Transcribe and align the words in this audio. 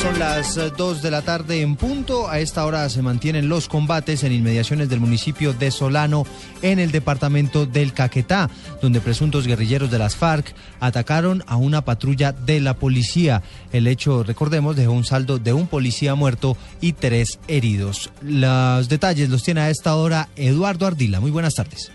Son 0.00 0.16
las 0.16 0.54
2 0.76 1.02
de 1.02 1.10
la 1.10 1.22
tarde 1.22 1.60
en 1.60 1.74
punto. 1.74 2.28
A 2.28 2.38
esta 2.38 2.64
hora 2.64 2.88
se 2.88 3.02
mantienen 3.02 3.48
los 3.48 3.66
combates 3.66 4.22
en 4.22 4.32
inmediaciones 4.32 4.88
del 4.88 5.00
municipio 5.00 5.52
de 5.52 5.72
Solano, 5.72 6.24
en 6.62 6.78
el 6.78 6.92
departamento 6.92 7.66
del 7.66 7.92
Caquetá, 7.92 8.48
donde 8.80 9.00
presuntos 9.00 9.48
guerrilleros 9.48 9.90
de 9.90 9.98
las 9.98 10.14
FARC 10.14 10.54
atacaron 10.78 11.42
a 11.48 11.56
una 11.56 11.84
patrulla 11.84 12.30
de 12.30 12.60
la 12.60 12.74
policía. 12.74 13.42
El 13.72 13.88
hecho, 13.88 14.22
recordemos, 14.22 14.76
dejó 14.76 14.92
un 14.92 15.04
saldo 15.04 15.40
de 15.40 15.52
un 15.52 15.66
policía 15.66 16.14
muerto 16.14 16.56
y 16.80 16.92
tres 16.92 17.40
heridos. 17.48 18.10
Los 18.22 18.88
detalles 18.88 19.30
los 19.30 19.42
tiene 19.42 19.62
a 19.62 19.70
esta 19.70 19.96
hora 19.96 20.28
Eduardo 20.36 20.86
Ardila. 20.86 21.18
Muy 21.18 21.32
buenas 21.32 21.54
tardes. 21.54 21.90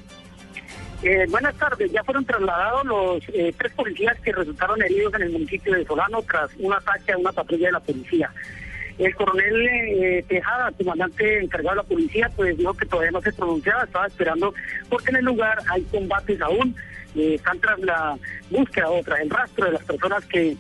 Eh, 1.04 1.26
buenas 1.30 1.54
tardes. 1.56 1.92
Ya 1.92 2.02
fueron 2.04 2.24
trasladados 2.24 2.86
los 2.86 3.24
eh, 3.34 3.54
tres 3.58 3.74
policías 3.74 4.18
que 4.22 4.32
resultaron 4.32 4.82
heridos 4.82 5.14
en 5.16 5.24
el 5.24 5.32
municipio 5.32 5.74
de 5.74 5.86
Solano 5.86 6.22
tras 6.22 6.50
un 6.58 6.72
ataque 6.72 7.12
a 7.12 7.18
una 7.18 7.34
patrulla 7.34 7.66
de 7.68 7.72
la 7.74 7.80
policía. 7.82 8.32
El 8.98 9.14
coronel 9.14 9.68
eh, 9.68 10.24
Tejada, 10.30 10.72
comandante 10.72 11.44
encargado 11.44 11.76
de 11.76 11.82
la 11.84 11.90
policía, 11.90 12.32
pues 12.34 12.58
dijo 12.58 12.74
que 12.74 12.86
todavía 12.86 13.12
no 13.12 13.22
se 13.22 13.34
pronunciaba, 13.34 13.84
estaba 13.84 14.08
esperando 14.08 14.54
porque 14.90 15.10
en 15.10 15.18
el 15.18 15.26
lugar 15.26 15.58
hay 15.70 15.82
combates 15.84 16.40
aún, 16.40 16.74
están 17.16 17.60
tras 17.60 17.80
la 17.80 18.18
búsqueda 18.50 18.90
o 18.90 19.00
el 19.00 19.30
rastro 19.30 19.66
de 19.66 19.72
las 19.74 19.84
personas 19.84 20.24
que 20.26 20.56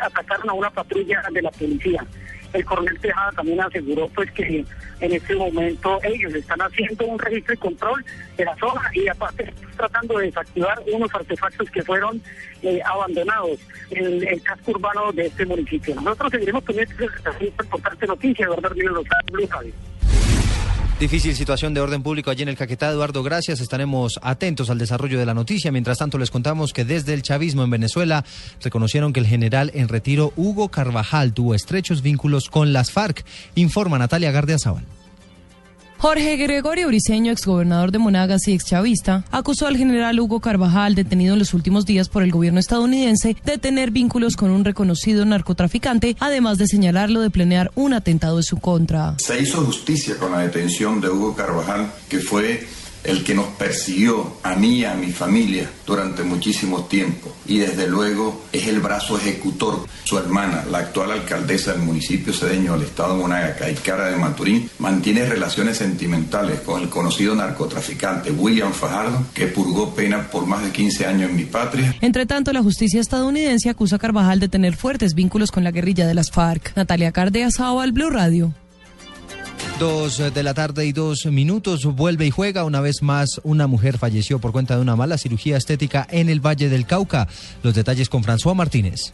atacaron 0.00 0.48
a 0.48 0.52
una 0.52 0.70
patrulla 0.70 1.22
de 1.32 1.42
la 1.42 1.50
policía. 1.50 2.06
El 2.52 2.64
coronel 2.64 2.98
Tejada 3.00 3.32
también 3.32 3.60
aseguró 3.60 4.08
pues 4.08 4.30
que 4.32 4.64
en 5.00 5.12
este 5.12 5.34
momento 5.34 5.98
ellos 6.02 6.34
están 6.34 6.60
haciendo 6.60 7.06
un 7.06 7.18
registro 7.18 7.54
y 7.54 7.56
control 7.58 8.04
de 8.36 8.44
la 8.44 8.56
zona 8.56 8.82
y 8.94 9.08
aparte 9.08 9.52
tratando 9.76 10.18
de 10.18 10.26
desactivar 10.26 10.80
unos 10.92 11.14
artefactos 11.14 11.70
que 11.70 11.82
fueron 11.82 12.22
eh, 12.62 12.80
abandonados 12.84 13.58
en 13.90 14.26
el 14.26 14.42
casco 14.42 14.72
urbano 14.72 15.12
de 15.12 15.26
este 15.26 15.46
municipio. 15.46 15.94
Nosotros 15.96 16.32
seguiremos 16.32 16.62
pendientes 16.64 16.96
de 16.96 17.06
esta 17.06 17.44
importante 17.44 18.06
noticia, 18.06 18.48
verdad, 18.48 18.72
los 18.76 19.04
Blue. 19.32 19.48
Difícil 21.02 21.34
situación 21.34 21.74
de 21.74 21.80
orden 21.80 22.00
público 22.00 22.30
allí 22.30 22.44
en 22.44 22.48
el 22.48 22.56
Caquetá. 22.56 22.88
Eduardo, 22.88 23.24
gracias. 23.24 23.58
Estaremos 23.60 24.20
atentos 24.22 24.70
al 24.70 24.78
desarrollo 24.78 25.18
de 25.18 25.26
la 25.26 25.34
noticia. 25.34 25.72
Mientras 25.72 25.98
tanto, 25.98 26.16
les 26.16 26.30
contamos 26.30 26.72
que 26.72 26.84
desde 26.84 27.12
el 27.12 27.22
chavismo 27.22 27.64
en 27.64 27.70
Venezuela 27.70 28.24
reconocieron 28.62 29.12
que 29.12 29.18
el 29.18 29.26
general 29.26 29.72
en 29.74 29.88
retiro 29.88 30.32
Hugo 30.36 30.68
Carvajal 30.68 31.32
tuvo 31.32 31.56
estrechos 31.56 32.02
vínculos 32.02 32.48
con 32.48 32.72
las 32.72 32.92
FARC. 32.92 33.24
Informa 33.56 33.98
Natalia 33.98 34.30
Gardiazabal. 34.30 34.84
Jorge 36.02 36.36
Gregorio 36.36 36.88
Briceño, 36.88 37.30
exgobernador 37.30 37.92
de 37.92 38.00
Monagas 38.00 38.48
y 38.48 38.52
exchavista, 38.52 39.22
acusó 39.30 39.68
al 39.68 39.76
general 39.76 40.18
Hugo 40.18 40.40
Carvajal, 40.40 40.96
detenido 40.96 41.34
en 41.34 41.38
los 41.38 41.54
últimos 41.54 41.86
días 41.86 42.08
por 42.08 42.24
el 42.24 42.32
gobierno 42.32 42.58
estadounidense, 42.58 43.36
de 43.44 43.56
tener 43.56 43.92
vínculos 43.92 44.34
con 44.34 44.50
un 44.50 44.64
reconocido 44.64 45.24
narcotraficante, 45.24 46.16
además 46.18 46.58
de 46.58 46.66
señalarlo 46.66 47.20
de 47.20 47.30
planear 47.30 47.70
un 47.76 47.94
atentado 47.94 48.38
en 48.38 48.42
su 48.42 48.56
contra. 48.56 49.14
Se 49.18 49.40
hizo 49.40 49.64
justicia 49.64 50.16
con 50.18 50.32
la 50.32 50.40
detención 50.40 51.00
de 51.00 51.08
Hugo 51.08 51.36
Carvajal, 51.36 51.92
que 52.08 52.18
fue 52.18 52.66
el 53.04 53.24
que 53.24 53.34
nos 53.34 53.46
persiguió 53.46 54.38
a 54.42 54.54
mí 54.54 54.80
y 54.80 54.84
a 54.84 54.94
mi 54.94 55.12
familia 55.12 55.70
durante 55.86 56.22
muchísimo 56.22 56.84
tiempo 56.84 57.34
y 57.46 57.58
desde 57.58 57.86
luego 57.88 58.44
es 58.52 58.66
el 58.66 58.80
brazo 58.80 59.18
ejecutor. 59.18 59.86
Su 60.04 60.18
hermana, 60.18 60.64
la 60.70 60.78
actual 60.78 61.12
alcaldesa 61.12 61.72
del 61.72 61.82
municipio 61.82 62.32
sedeño 62.32 62.72
del 62.72 62.82
estado 62.82 63.14
de 63.14 63.22
Monaga, 63.22 63.56
Caicara 63.56 64.10
de 64.10 64.16
Maturín, 64.16 64.70
mantiene 64.78 65.26
relaciones 65.26 65.78
sentimentales 65.78 66.60
con 66.60 66.82
el 66.82 66.88
conocido 66.88 67.34
narcotraficante 67.34 68.30
William 68.30 68.72
Fajardo, 68.72 69.24
que 69.34 69.46
purgó 69.46 69.94
pena 69.94 70.30
por 70.30 70.46
más 70.46 70.62
de 70.62 70.70
15 70.70 71.06
años 71.06 71.30
en 71.30 71.36
mi 71.36 71.44
patria. 71.44 71.94
Entre 72.00 72.26
tanto, 72.26 72.52
la 72.52 72.62
justicia 72.62 73.00
estadounidense 73.00 73.70
acusa 73.70 73.96
a 73.96 73.98
Carvajal 73.98 74.40
de 74.40 74.48
tener 74.48 74.76
fuertes 74.76 75.14
vínculos 75.14 75.50
con 75.50 75.64
la 75.64 75.70
guerrilla 75.70 76.06
de 76.06 76.14
las 76.14 76.30
FARC. 76.30 76.76
Natalia 76.76 77.12
Cardea, 77.12 77.48
al 77.58 77.92
Blue 77.92 78.10
Radio. 78.10 78.54
Dos 79.78 80.18
de 80.32 80.42
la 80.42 80.54
tarde 80.54 80.86
y 80.86 80.92
dos 80.92 81.26
minutos 81.26 81.84
vuelve 81.84 82.26
y 82.26 82.30
juega 82.30 82.64
una 82.64 82.80
vez 82.80 83.02
más. 83.02 83.40
Una 83.42 83.66
mujer 83.66 83.98
falleció 83.98 84.38
por 84.38 84.52
cuenta 84.52 84.76
de 84.76 84.82
una 84.82 84.94
mala 84.94 85.18
cirugía 85.18 85.56
estética 85.56 86.06
en 86.10 86.28
el 86.28 86.40
Valle 86.40 86.68
del 86.68 86.86
Cauca. 86.86 87.26
Los 87.62 87.74
detalles 87.74 88.08
con 88.08 88.22
François 88.22 88.54
Martínez. 88.54 89.12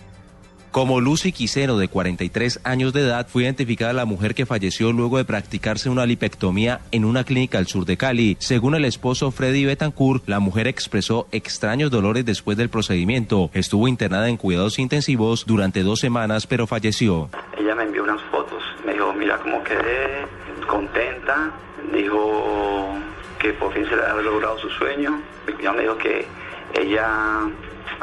Como 0.70 1.00
Lucy 1.00 1.32
Quisero, 1.32 1.78
de 1.78 1.88
43 1.88 2.60
años 2.62 2.92
de 2.92 3.00
edad, 3.00 3.26
fue 3.26 3.44
identificada 3.44 3.94
la 3.94 4.04
mujer 4.04 4.34
que 4.34 4.44
falleció 4.44 4.92
luego 4.92 5.16
de 5.16 5.24
practicarse 5.24 5.88
una 5.88 6.04
lipectomía 6.04 6.80
en 6.91 7.06
una 7.06 7.24
clínica 7.24 7.56
al 7.56 7.66
sur 7.66 7.86
de 7.86 7.97
Cali. 7.97 8.36
Según 8.38 8.74
el 8.74 8.84
esposo 8.84 9.30
Freddy 9.30 9.64
Betancourt, 9.64 10.28
la 10.28 10.41
mujer 10.41 10.66
expresó 10.66 11.26
extraños 11.32 11.91
dolores 11.91 12.26
después 12.26 12.58
del 12.58 12.68
procedimiento. 12.68 13.50
Estuvo 13.54 13.88
internada 13.88 14.28
en 14.28 14.36
cuidados 14.36 14.78
intensivos 14.78 15.47
durante 15.47 15.82
dos 15.82 16.00
semanas, 16.00 16.47
pero 16.47 16.66
falleció. 16.66 17.30
Ella 17.58 17.74
me 17.74 17.84
envió 17.84 18.02
unas 18.04 18.20
fotos. 18.30 18.62
Me 18.84 18.92
dijo, 18.92 19.14
mira 19.14 19.38
cómo 19.38 19.64
quedé, 19.64 20.26
contenta, 20.68 21.50
dijo 21.92 22.94
que 23.40 23.52
por 23.54 23.72
fin 23.72 23.88
se 23.88 23.96
le 23.96 24.02
había 24.02 24.22
logrado 24.22 24.56
su 24.58 24.70
sueño. 24.70 25.20
Ya 25.60 25.72
me 25.72 25.82
dijo 25.82 25.98
que 25.98 26.26
ella 26.74 27.08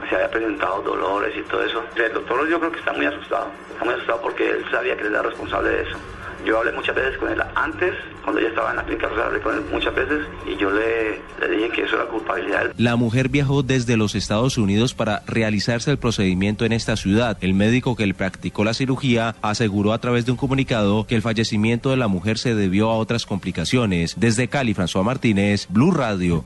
se 0.09 0.15
había 0.15 0.29
presentado 0.29 0.81
dolores 0.81 1.33
y 1.37 1.41
todo 1.43 1.63
eso. 1.63 1.83
El 1.95 2.13
doctor 2.13 2.47
yo 2.49 2.59
creo 2.59 2.71
que 2.71 2.79
está 2.79 2.91
muy 2.91 3.05
asustado, 3.05 3.47
está 3.71 3.85
muy 3.85 3.93
asustado 3.93 4.21
porque 4.21 4.49
él 4.49 4.65
sabía 4.69 4.97
que 4.97 5.03
él 5.03 5.13
era 5.13 5.21
responsable 5.21 5.69
de 5.69 5.81
eso. 5.83 5.97
Yo 6.45 6.59
hablé 6.59 6.71
muchas 6.73 6.95
veces 6.95 7.17
con 7.17 7.31
él 7.31 7.41
antes, 7.55 7.93
cuando 8.23 8.39
ella 8.39 8.49
estaba 8.49 8.69
en 8.69 8.75
la 8.77 8.83
clínica, 8.83 9.07
hablé 9.07 9.39
con 9.41 9.55
él 9.55 9.61
muchas 9.71 9.95
veces 9.95 10.19
y 10.45 10.55
yo 10.57 10.69
le, 10.69 11.19
le 11.39 11.55
dije 11.55 11.69
que 11.71 11.81
eso 11.83 11.95
era 11.95 12.05
culpabilidad. 12.05 12.71
La 12.77 12.95
mujer 12.95 13.29
viajó 13.29 13.63
desde 13.63 13.97
los 13.97 14.13
Estados 14.13 14.57
Unidos 14.57 14.93
para 14.93 15.23
realizarse 15.25 15.89
el 15.89 15.97
procedimiento 15.97 16.63
en 16.65 16.71
esta 16.71 16.97
ciudad. 16.97 17.37
El 17.41 17.55
médico 17.55 17.95
que 17.95 18.05
le 18.05 18.13
practicó 18.13 18.63
la 18.63 18.75
cirugía 18.75 19.35
aseguró 19.41 19.91
a 19.91 19.99
través 19.99 20.25
de 20.25 20.31
un 20.31 20.37
comunicado 20.37 21.07
que 21.07 21.15
el 21.15 21.23
fallecimiento 21.23 21.89
de 21.89 21.97
la 21.97 22.07
mujer 22.07 22.37
se 22.37 22.53
debió 22.53 22.91
a 22.91 22.97
otras 22.97 23.25
complicaciones. 23.25 24.13
Desde 24.17 24.47
Cali, 24.47 24.75
François 24.75 25.03
Martínez, 25.03 25.67
Blue 25.69 25.91
Radio. 25.91 26.45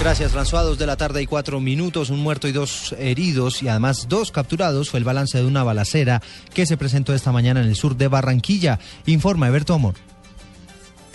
Gracias, 0.00 0.32
François. 0.32 0.64
Dos 0.64 0.78
de 0.78 0.86
la 0.86 0.96
tarde 0.96 1.22
y 1.22 1.26
cuatro 1.26 1.60
minutos, 1.60 2.10
un 2.10 2.20
muerto 2.20 2.48
y 2.48 2.52
dos 2.52 2.94
heridos 2.98 3.62
y 3.62 3.68
además 3.68 4.06
dos 4.08 4.32
capturados 4.32 4.90
fue 4.90 4.98
el 4.98 5.04
balance 5.04 5.38
de 5.38 5.44
una 5.44 5.62
balacera 5.62 6.20
que 6.54 6.66
se 6.66 6.76
presentó 6.76 7.14
esta 7.14 7.32
mañana 7.32 7.60
en 7.60 7.68
el 7.68 7.76
sur 7.76 7.96
de 7.96 8.08
Barranquilla. 8.08 8.80
Informa 9.06 9.48
Eberto 9.48 9.74
Amor. 9.74 9.94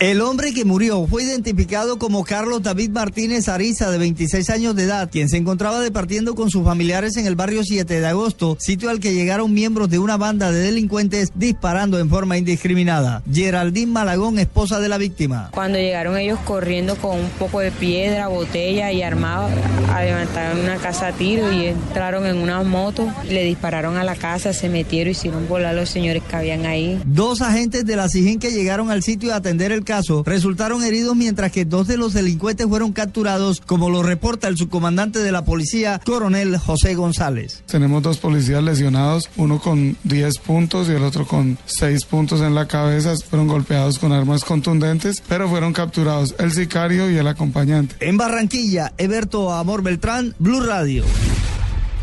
El 0.00 0.20
hombre 0.20 0.54
que 0.54 0.64
murió 0.64 1.08
fue 1.08 1.24
identificado 1.24 1.98
como 1.98 2.22
Carlos 2.22 2.62
David 2.62 2.90
Martínez 2.90 3.48
Ariza, 3.48 3.90
de 3.90 3.98
26 3.98 4.48
años 4.48 4.76
de 4.76 4.84
edad, 4.84 5.10
quien 5.10 5.28
se 5.28 5.38
encontraba 5.38 5.80
departiendo 5.80 6.36
con 6.36 6.50
sus 6.50 6.62
familiares 6.62 7.16
en 7.16 7.26
el 7.26 7.34
barrio 7.34 7.64
7 7.64 7.98
de 7.98 8.06
agosto, 8.06 8.56
sitio 8.60 8.90
al 8.90 9.00
que 9.00 9.12
llegaron 9.12 9.52
miembros 9.52 9.90
de 9.90 9.98
una 9.98 10.16
banda 10.16 10.52
de 10.52 10.60
delincuentes 10.60 11.32
disparando 11.34 11.98
en 11.98 12.08
forma 12.08 12.38
indiscriminada. 12.38 13.24
Geraldine 13.28 13.90
Malagón, 13.90 14.38
esposa 14.38 14.78
de 14.78 14.88
la 14.88 14.98
víctima. 14.98 15.50
Cuando 15.52 15.78
llegaron 15.78 16.16
ellos 16.16 16.38
corriendo 16.44 16.94
con 16.94 17.18
un 17.18 17.30
poco 17.30 17.58
de 17.58 17.72
piedra, 17.72 18.28
botella 18.28 18.92
y 18.92 19.02
armados 19.02 19.50
a 19.92 20.04
levantar 20.04 20.54
una 20.58 20.76
casa 20.76 21.08
a 21.08 21.12
tiro 21.12 21.52
y 21.52 21.66
entraron 21.66 22.24
en 22.24 22.36
una 22.36 22.62
moto, 22.62 23.12
le 23.28 23.42
dispararon 23.42 23.96
a 23.96 24.04
la 24.04 24.14
casa, 24.14 24.52
se 24.52 24.68
metieron 24.68 25.08
y 25.08 25.16
hicieron 25.16 25.48
volar 25.48 25.74
a 25.74 25.80
los 25.80 25.90
señores 25.90 26.22
que 26.22 26.36
habían 26.36 26.66
ahí. 26.66 27.00
Dos 27.04 27.42
agentes 27.42 27.84
de 27.84 27.96
la 27.96 28.08
SIGIN 28.08 28.38
que 28.38 28.52
llegaron 28.52 28.92
al 28.92 29.02
sitio 29.02 29.32
a 29.32 29.36
atender 29.38 29.72
el 29.72 29.84
caso 29.88 30.22
resultaron 30.22 30.84
heridos 30.84 31.16
mientras 31.16 31.50
que 31.50 31.64
dos 31.64 31.86
de 31.86 31.96
los 31.96 32.12
delincuentes 32.12 32.66
fueron 32.66 32.92
capturados, 32.92 33.62
como 33.62 33.88
lo 33.88 34.02
reporta 34.02 34.46
el 34.46 34.58
subcomandante 34.58 35.20
de 35.20 35.32
la 35.32 35.46
policía, 35.46 35.98
coronel 36.04 36.58
José 36.58 36.94
González. 36.94 37.62
Tenemos 37.66 38.02
dos 38.02 38.18
policías 38.18 38.62
lesionados, 38.62 39.30
uno 39.36 39.58
con 39.58 39.96
10 40.04 40.38
puntos 40.40 40.90
y 40.90 40.92
el 40.92 41.02
otro 41.02 41.26
con 41.26 41.56
6 41.64 42.04
puntos 42.04 42.42
en 42.42 42.54
la 42.54 42.68
cabeza. 42.68 43.14
Fueron 43.30 43.48
golpeados 43.48 43.98
con 43.98 44.12
armas 44.12 44.44
contundentes, 44.44 45.22
pero 45.26 45.48
fueron 45.48 45.72
capturados 45.72 46.34
el 46.38 46.52
sicario 46.52 47.10
y 47.10 47.16
el 47.16 47.26
acompañante. 47.26 47.96
En 48.00 48.18
Barranquilla, 48.18 48.92
Eberto 48.98 49.54
Amor 49.54 49.82
Beltrán, 49.82 50.34
Blue 50.38 50.60
Radio. 50.60 51.04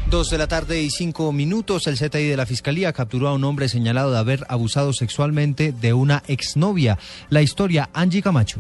Dos 0.10 0.30
de 0.30 0.38
la 0.38 0.48
tarde 0.48 0.84
y 0.84 0.92
cinco 0.92 1.32
minutos, 1.32 1.88
el 1.88 1.98
CTI 1.98 2.28
de 2.28 2.38
la 2.38 2.46
Fiscalía 2.46 2.94
capturó 2.94 3.28
a 3.28 3.34
un 3.34 3.44
hombre 3.44 3.68
señalado 3.68 4.12
de 4.12 4.20
haber 4.20 4.46
abusado 4.50 4.94
sexualmente 4.94 5.72
de 5.72 5.94
una 5.94 6.22
exnovia. 6.28 7.00
La 7.30 7.42
historia, 7.42 7.90
Angie 7.92 8.22
Camacho. 8.22 8.60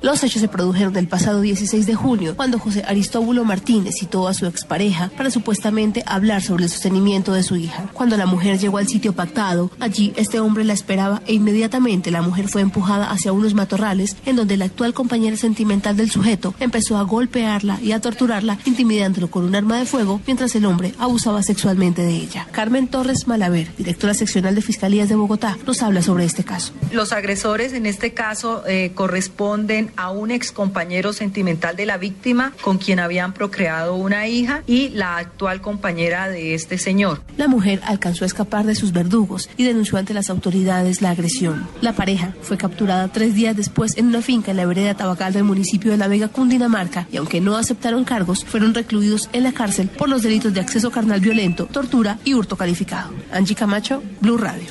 Los 0.00 0.22
hechos 0.22 0.40
se 0.40 0.46
produjeron 0.46 0.96
el 0.96 1.08
pasado 1.08 1.40
16 1.40 1.84
de 1.84 1.96
junio, 1.96 2.36
cuando 2.36 2.60
José 2.60 2.84
Aristóbulo 2.86 3.44
Martínez 3.44 3.96
citó 3.98 4.28
a 4.28 4.34
su 4.34 4.46
expareja 4.46 5.10
para 5.16 5.32
supuestamente 5.32 6.04
hablar 6.06 6.40
sobre 6.40 6.64
el 6.64 6.70
sostenimiento 6.70 7.32
de 7.32 7.42
su 7.42 7.56
hija. 7.56 7.90
Cuando 7.94 8.16
la 8.16 8.26
mujer 8.26 8.60
llegó 8.60 8.78
al 8.78 8.86
sitio 8.86 9.12
pactado, 9.12 9.72
allí 9.80 10.12
este 10.14 10.38
hombre 10.38 10.62
la 10.62 10.72
esperaba 10.72 11.20
e 11.26 11.34
inmediatamente 11.34 12.12
la 12.12 12.22
mujer 12.22 12.46
fue 12.46 12.62
empujada 12.62 13.10
hacia 13.10 13.32
unos 13.32 13.54
matorrales 13.54 14.16
en 14.24 14.36
donde 14.36 14.56
la 14.56 14.66
actual 14.66 14.94
compañera 14.94 15.36
sentimental 15.36 15.96
del 15.96 16.12
sujeto 16.12 16.54
empezó 16.60 16.96
a 16.96 17.02
golpearla 17.02 17.80
y 17.82 17.90
a 17.90 18.00
torturarla, 18.00 18.56
intimidándolo 18.66 19.28
con 19.32 19.44
un 19.44 19.56
arma 19.56 19.78
de 19.78 19.84
fuego 19.84 20.20
mientras 20.26 20.54
el 20.54 20.66
hombre 20.66 20.94
abusaba 21.00 21.42
sexualmente 21.42 22.02
de 22.02 22.14
ella. 22.14 22.46
Carmen 22.52 22.86
Torres 22.86 23.26
Malaver, 23.26 23.74
directora 23.76 24.14
seccional 24.14 24.54
de 24.54 24.62
Fiscalías 24.62 25.08
de 25.08 25.16
Bogotá, 25.16 25.58
nos 25.66 25.82
habla 25.82 26.02
sobre 26.02 26.24
este 26.24 26.44
caso. 26.44 26.72
Los 26.92 27.10
agresores 27.10 27.72
en 27.72 27.84
este 27.84 28.14
caso 28.14 28.62
eh, 28.64 28.92
corresponden 28.94 29.87
a 29.96 30.10
un 30.10 30.30
ex 30.30 30.52
compañero 30.52 31.12
sentimental 31.12 31.76
de 31.76 31.86
la 31.86 31.98
víctima 31.98 32.52
con 32.60 32.78
quien 32.78 33.00
habían 33.00 33.32
procreado 33.32 33.96
una 33.96 34.26
hija 34.28 34.62
y 34.66 34.90
la 34.90 35.16
actual 35.16 35.60
compañera 35.60 36.28
de 36.28 36.54
este 36.54 36.78
señor. 36.78 37.22
La 37.36 37.48
mujer 37.48 37.80
alcanzó 37.84 38.24
a 38.24 38.26
escapar 38.26 38.66
de 38.66 38.74
sus 38.74 38.92
verdugos 38.92 39.48
y 39.56 39.64
denunció 39.64 39.98
ante 39.98 40.14
las 40.14 40.30
autoridades 40.30 41.02
la 41.02 41.10
agresión. 41.10 41.66
La 41.80 41.92
pareja 41.92 42.34
fue 42.42 42.56
capturada 42.56 43.08
tres 43.08 43.34
días 43.34 43.56
después 43.56 43.96
en 43.96 44.06
una 44.06 44.22
finca 44.22 44.50
en 44.50 44.56
la 44.56 44.66
vereda 44.66 44.94
Tabacal 44.94 45.32
del 45.32 45.44
municipio 45.44 45.90
de 45.90 45.96
La 45.96 46.08
Vega, 46.08 46.28
Cundinamarca, 46.28 47.06
y 47.10 47.16
aunque 47.16 47.40
no 47.40 47.56
aceptaron 47.56 48.04
cargos, 48.04 48.44
fueron 48.44 48.74
recluidos 48.74 49.28
en 49.32 49.44
la 49.44 49.52
cárcel 49.52 49.88
por 49.88 50.08
los 50.08 50.22
delitos 50.22 50.54
de 50.54 50.60
acceso 50.60 50.90
carnal 50.90 51.20
violento, 51.20 51.66
tortura 51.66 52.18
y 52.24 52.34
hurto 52.34 52.56
calificado. 52.56 53.10
Angie 53.32 53.54
Camacho, 53.54 54.02
Blue 54.20 54.38
Radio. 54.38 54.66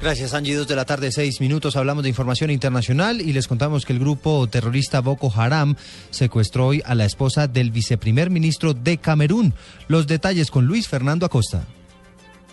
Gracias, 0.00 0.32
Angie. 0.32 0.54
Dos 0.54 0.66
de 0.66 0.76
la 0.76 0.86
tarde, 0.86 1.12
seis 1.12 1.42
minutos. 1.42 1.76
Hablamos 1.76 2.02
de 2.02 2.08
información 2.08 2.50
internacional 2.50 3.20
y 3.20 3.34
les 3.34 3.46
contamos 3.46 3.84
que 3.84 3.92
el 3.92 3.98
grupo 3.98 4.46
terrorista 4.46 5.00
Boko 5.00 5.30
Haram 5.34 5.76
secuestró 6.08 6.68
hoy 6.68 6.82
a 6.86 6.94
la 6.94 7.04
esposa 7.04 7.48
del 7.48 7.70
viceprimer 7.70 8.30
ministro 8.30 8.72
de 8.72 8.96
Camerún. 8.96 9.52
Los 9.88 10.06
detalles 10.06 10.50
con 10.50 10.64
Luis 10.64 10.88
Fernando 10.88 11.26
Acosta. 11.26 11.66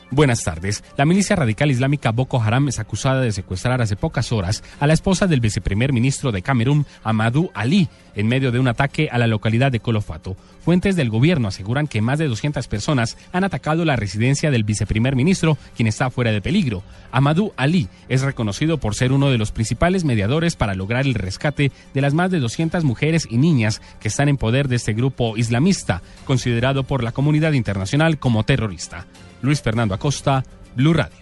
Buenas 0.09 0.41
tardes. 0.45 0.85
La 0.95 1.05
milicia 1.05 1.35
radical 1.35 1.69
islámica 1.69 2.13
Boko 2.13 2.41
Haram 2.41 2.69
es 2.69 2.79
acusada 2.79 3.19
de 3.19 3.33
secuestrar 3.33 3.81
hace 3.81 3.97
pocas 3.97 4.31
horas 4.31 4.63
a 4.79 4.87
la 4.87 4.93
esposa 4.93 5.27
del 5.27 5.41
viceprimer 5.41 5.91
ministro 5.91 6.31
de 6.31 6.41
Camerún, 6.41 6.85
Amadou 7.03 7.51
Ali, 7.53 7.89
en 8.15 8.27
medio 8.29 8.53
de 8.53 8.59
un 8.59 8.69
ataque 8.69 9.09
a 9.11 9.17
la 9.17 9.27
localidad 9.27 9.69
de 9.69 9.81
Colofato. 9.81 10.37
Fuentes 10.61 10.95
del 10.95 11.09
gobierno 11.09 11.49
aseguran 11.49 11.87
que 11.87 12.01
más 12.01 12.19
de 12.19 12.29
200 12.29 12.65
personas 12.69 13.17
han 13.33 13.43
atacado 13.43 13.83
la 13.83 13.97
residencia 13.97 14.49
del 14.49 14.63
viceprimer 14.63 15.17
ministro, 15.17 15.57
quien 15.75 15.87
está 15.87 16.09
fuera 16.09 16.31
de 16.31 16.41
peligro. 16.41 16.83
Amadou 17.11 17.51
Ali 17.57 17.89
es 18.07 18.21
reconocido 18.21 18.77
por 18.77 18.95
ser 18.95 19.11
uno 19.11 19.29
de 19.29 19.37
los 19.37 19.51
principales 19.51 20.05
mediadores 20.05 20.55
para 20.55 20.73
lograr 20.73 21.05
el 21.05 21.15
rescate 21.15 21.73
de 21.93 22.01
las 22.01 22.13
más 22.13 22.31
de 22.31 22.39
200 22.39 22.85
mujeres 22.85 23.27
y 23.29 23.37
niñas 23.37 23.81
que 23.99 24.07
están 24.07 24.29
en 24.29 24.37
poder 24.37 24.69
de 24.69 24.77
este 24.77 24.93
grupo 24.93 25.35
islamista, 25.35 26.01
considerado 26.23 26.83
por 26.85 27.03
la 27.03 27.11
comunidad 27.11 27.51
internacional 27.51 28.19
como 28.19 28.45
terrorista. 28.45 29.05
Luis 29.41 29.61
Fernando 29.61 29.93
Acosta, 29.93 30.43
Blue 30.75 30.93
Radio. 30.93 31.17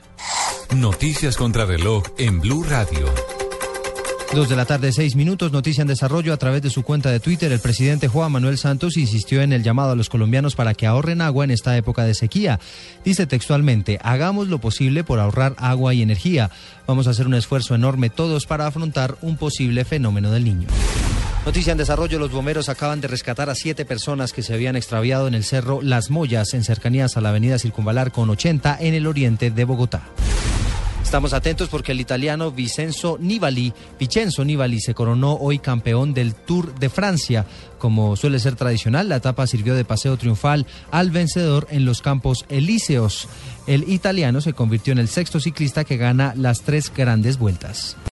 Noticias 0.76 1.38
contra 1.38 1.66
reloj 1.66 2.04
en 2.18 2.42
Blue 2.42 2.64
Radio. 2.64 3.14
Dos 4.34 4.50
de 4.50 4.56
la 4.56 4.66
tarde, 4.66 4.92
seis 4.92 5.16
minutos, 5.16 5.54
noticia 5.54 5.82
en 5.82 5.88
desarrollo 5.88 6.34
a 6.34 6.38
través 6.38 6.62
de 6.62 6.70
su 6.70 6.84
cuenta 6.84 7.10
de 7.10 7.22
Twitter. 7.22 7.52
El 7.52 7.62
presidente 7.62 8.10
Juan 8.10 8.32
Manuel 8.32 8.58
Santos 8.58 8.98
insistió 8.98 9.42
en 9.42 9.54
el 9.54 9.64
llamado 9.64 9.92
a 9.92 9.96
los 9.96 10.10
colombianos 10.10 10.56
para 10.56 10.74
que 10.74 10.88
ahorren 10.88 11.22
agua 11.22 11.46
en 11.46 11.52
esta 11.52 11.78
época 11.78 12.04
de 12.04 12.16
sequía. 12.16 12.60
Dice 13.06 13.28
textualmente, 13.28 13.98
hagamos 14.02 14.50
lo 14.50 14.60
posible 14.60 15.06
por 15.06 15.20
ahorrar 15.20 15.56
agua 15.58 15.94
y 15.94 16.02
energía. 16.02 16.52
Vamos 16.86 17.08
a 17.08 17.12
hacer 17.12 17.28
un 17.28 17.36
esfuerzo 17.36 17.76
enorme 17.76 18.10
todos 18.10 18.46
para 18.46 18.68
afrontar 18.68 19.16
un 19.22 19.38
posible 19.38 19.86
fenómeno 19.86 20.32
del 20.32 20.44
niño. 20.44 20.68
Noticia 21.46 21.72
en 21.72 21.78
desarrollo, 21.78 22.18
los 22.18 22.32
bomberos 22.32 22.70
acaban 22.70 23.02
de 23.02 23.08
rescatar 23.08 23.52
a 23.52 23.56
siete 23.56 23.86
personas 23.86 24.34
que 24.34 24.42
se 24.42 24.56
habían 24.56 24.76
extraviado 24.76 25.28
en 25.28 25.36
el 25.36 25.44
cerro 25.44 25.80
Las 25.84 26.10
Mollas, 26.10 26.56
en 26.56 26.64
cercanías 26.64 27.18
a 27.18 27.22
la 27.22 27.30
avenida 27.30 27.60
Circunvalar 27.60 28.12
con 28.12 28.32
80 28.32 28.78
en 28.80 28.96
el 28.96 29.06
oriente 29.06 29.52
de 29.52 29.64
Bogotá. 29.64 30.02
Estamos 31.04 31.34
atentos 31.34 31.70
porque 31.70 31.92
el 31.92 32.02
italiano 32.02 32.52
Vincenzo 32.52 33.20
Nibali, 33.22 33.72
Vincenzo 34.00 34.44
Nibali 34.44 34.82
se 34.82 34.96
coronó 34.96 35.36
hoy 35.36 35.60
campeón 35.60 36.16
del 36.16 36.34
Tour 36.34 36.74
de 36.80 36.90
Francia. 36.90 37.46
Como 37.78 38.16
suele 38.16 38.40
ser 38.40 38.56
tradicional, 38.56 39.08
la 39.08 39.18
etapa 39.18 39.46
sirvió 39.46 39.76
de 39.76 39.86
paseo 39.86 40.18
triunfal 40.18 40.66
al 40.90 41.12
vencedor 41.12 41.68
en 41.70 41.86
los 41.86 42.02
Campos 42.02 42.46
Elíseos. 42.50 43.28
El 43.68 43.88
italiano 43.88 44.42
se 44.42 44.54
convirtió 44.54 44.94
en 44.94 45.00
el 45.00 45.10
sexto 45.10 45.40
ciclista 45.40 45.84
que 45.84 45.98
gana 45.98 46.34
las 46.36 46.64
tres 46.64 46.92
grandes 46.92 47.38
vueltas. 47.38 47.98